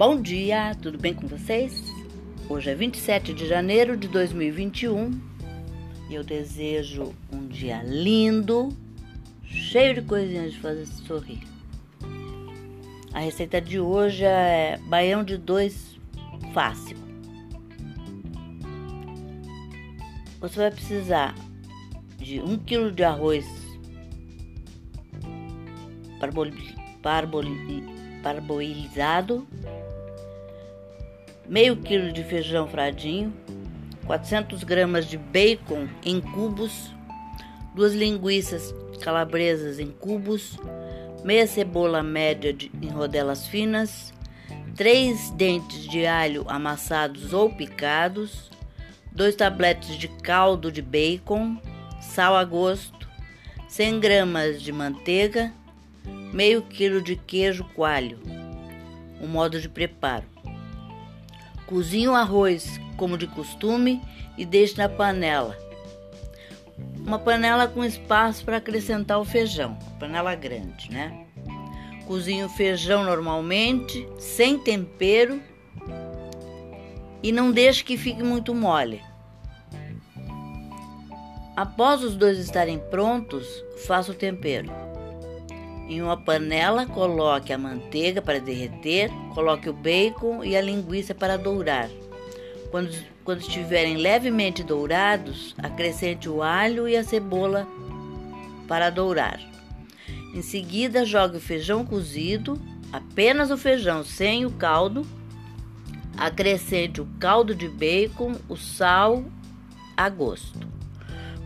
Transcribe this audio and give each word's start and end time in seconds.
Bom 0.00 0.18
dia, 0.18 0.74
tudo 0.80 0.96
bem 0.96 1.12
com 1.12 1.26
vocês? 1.26 1.84
Hoje 2.48 2.70
é 2.70 2.74
27 2.74 3.34
de 3.34 3.46
janeiro 3.46 3.98
de 3.98 4.08
2021 4.08 5.10
e 6.08 6.14
eu 6.14 6.24
desejo 6.24 7.14
um 7.30 7.46
dia 7.46 7.82
lindo, 7.82 8.70
cheio 9.44 9.92
de 9.92 10.00
coisinhas 10.00 10.54
de 10.54 10.58
fazer 10.58 10.86
sorrir. 10.86 11.42
A 13.12 13.20
receita 13.20 13.60
de 13.60 13.78
hoje 13.78 14.24
é 14.24 14.78
baião 14.86 15.22
de 15.22 15.36
dois 15.36 15.98
fácil. 16.54 16.96
Você 20.40 20.60
vai 20.60 20.70
precisar 20.70 21.34
de 22.16 22.40
um 22.40 22.56
quilo 22.56 22.90
de 22.90 23.04
arroz 23.04 23.44
parboilizado, 28.22 29.46
meio 31.50 31.74
quilo 31.76 32.12
de 32.12 32.22
feijão 32.22 32.68
fradinho, 32.68 33.34
400 34.06 34.62
gramas 34.62 35.04
de 35.04 35.18
bacon 35.18 35.88
em 36.04 36.20
cubos, 36.20 36.94
duas 37.74 37.92
linguiças 37.92 38.72
calabresas 39.00 39.80
em 39.80 39.88
cubos, 39.90 40.56
meia 41.24 41.48
cebola 41.48 42.04
média 42.04 42.52
de, 42.52 42.70
em 42.80 42.88
rodelas 42.88 43.48
finas, 43.48 44.14
três 44.76 45.30
dentes 45.30 45.88
de 45.88 46.06
alho 46.06 46.44
amassados 46.46 47.32
ou 47.32 47.50
picados, 47.50 48.48
dois 49.10 49.34
tabletes 49.34 49.96
de 49.96 50.06
caldo 50.06 50.70
de 50.70 50.80
bacon, 50.80 51.56
sal 52.00 52.36
a 52.36 52.44
gosto, 52.44 53.08
100 53.68 53.98
gramas 53.98 54.62
de 54.62 54.70
manteiga, 54.70 55.52
meio 56.32 56.62
quilo 56.62 57.02
de 57.02 57.16
queijo 57.16 57.64
coalho. 57.74 58.20
O 59.20 59.26
modo 59.26 59.60
de 59.60 59.68
preparo: 59.68 60.24
cozinhe 61.70 62.08
o 62.08 62.14
arroz 62.16 62.80
como 62.96 63.16
de 63.16 63.28
costume 63.28 64.02
e 64.36 64.44
deixe 64.44 64.76
na 64.76 64.88
panela. 64.88 65.56
Uma 66.98 67.18
panela 67.18 67.68
com 67.68 67.84
espaço 67.84 68.44
para 68.44 68.56
acrescentar 68.56 69.20
o 69.20 69.24
feijão, 69.24 69.78
panela 69.98 70.34
grande, 70.34 70.90
né? 70.90 71.26
Cozinhe 72.06 72.42
o 72.42 72.48
feijão 72.48 73.04
normalmente, 73.04 74.06
sem 74.18 74.58
tempero 74.58 75.40
e 77.22 77.30
não 77.30 77.52
deixe 77.52 77.84
que 77.84 77.96
fique 77.96 78.22
muito 78.22 78.52
mole. 78.52 79.00
Após 81.56 82.02
os 82.02 82.16
dois 82.16 82.38
estarem 82.38 82.78
prontos, 82.78 83.46
faça 83.86 84.10
o 84.10 84.14
tempero. 84.14 84.89
Em 85.90 86.00
uma 86.00 86.16
panela, 86.16 86.86
coloque 86.86 87.52
a 87.52 87.58
manteiga 87.58 88.22
para 88.22 88.38
derreter, 88.38 89.10
coloque 89.34 89.68
o 89.68 89.72
bacon 89.72 90.44
e 90.44 90.56
a 90.56 90.60
linguiça 90.60 91.16
para 91.16 91.36
dourar. 91.36 91.90
Quando, 92.70 92.94
quando 93.24 93.40
estiverem 93.40 93.96
levemente 93.96 94.62
dourados, 94.62 95.52
acrescente 95.58 96.28
o 96.28 96.44
alho 96.44 96.88
e 96.88 96.96
a 96.96 97.02
cebola 97.02 97.66
para 98.68 98.88
dourar. 98.88 99.40
Em 100.32 100.40
seguida, 100.42 101.04
jogue 101.04 101.38
o 101.38 101.40
feijão 101.40 101.84
cozido, 101.84 102.56
apenas 102.92 103.50
o 103.50 103.58
feijão 103.58 104.04
sem 104.04 104.46
o 104.46 104.52
caldo. 104.52 105.04
Acrescente 106.16 107.00
o 107.00 107.08
caldo 107.18 107.52
de 107.52 107.66
bacon, 107.66 108.36
o 108.48 108.56
sal 108.56 109.24
a 109.96 110.08
gosto. 110.08 110.68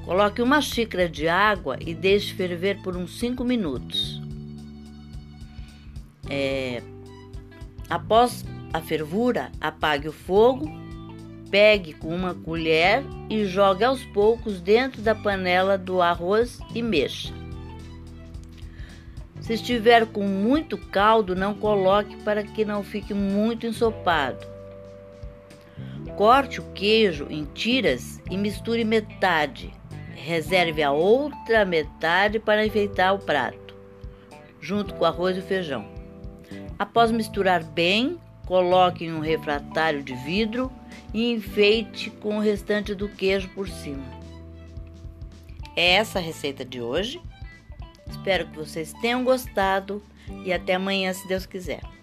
Coloque 0.05 0.43
uma 0.43 0.61
xícara 0.61 1.09
de 1.09 1.29
água 1.29 1.79
e 1.81 1.95
deixe 1.95 2.35
ferver 2.35 2.83
por 2.83 2.95
uns 2.95 3.19
5 3.19 3.43
minutos. 3.43 4.23
É, 6.29 6.83
após 7.89 8.45
a 8.73 8.81
fervura, 8.81 9.53
apague 9.61 10.09
o 10.09 10.13
fogo, 10.13 10.69
pegue 11.51 11.93
com 11.93 12.09
uma 12.09 12.35
colher 12.35 13.05
e 13.31 13.45
jogue 13.45 13.85
aos 13.85 14.05
poucos 14.07 14.61
dentro 14.61 15.01
da 15.01 15.15
panela 15.15 15.79
do 15.79 16.03
arroz 16.03 16.59
e 16.75 16.83
mexa. 16.83 17.33
Se 19.41 19.53
estiver 19.53 20.07
com 20.07 20.27
muito 20.27 20.77
caldo, 20.77 21.37
não 21.37 21.55
coloque 21.55 22.17
para 22.25 22.43
que 22.43 22.65
não 22.65 22.83
fique 22.83 23.15
muito 23.15 23.67
ensopado. 23.67 24.45
Corte 26.17 26.61
o 26.61 26.65
queijo 26.73 27.27
em 27.31 27.45
tiras 27.45 28.21
e 28.31 28.37
misture 28.37 28.85
metade. 28.85 29.73
Reserve 30.15 30.83
a 30.83 30.91
outra 30.91 31.65
metade 31.65 32.41
para 32.41 32.65
enfeitar 32.65 33.15
o 33.15 33.19
prato, 33.19 33.77
junto 34.61 34.95
com 34.95 35.05
o 35.05 35.07
arroz 35.07 35.37
e 35.37 35.41
o 35.41 35.43
feijão. 35.43 35.94
Após 36.79 37.11
misturar 37.11 37.63
bem, 37.63 38.19
coloque 38.47 39.05
em 39.05 39.13
um 39.13 39.21
refratário 39.21 40.03
de 40.03 40.15
vidro 40.15 40.71
e 41.13 41.31
enfeite 41.33 42.11
com 42.11 42.37
o 42.37 42.41
restante 42.41 42.95
do 42.95 43.09
queijo 43.09 43.49
por 43.51 43.69
cima. 43.69 44.05
É 45.77 45.95
essa 45.95 46.19
a 46.19 46.23
receita 46.23 46.65
de 46.65 46.81
hoje. 46.81 47.21
Espero 48.09 48.47
que 48.49 48.57
vocês 48.57 48.93
tenham 49.01 49.25
gostado 49.25 50.03
e 50.45 50.53
até 50.53 50.75
amanhã, 50.75 51.13
se 51.13 51.27
Deus 51.27 51.47
quiser. 51.47 51.94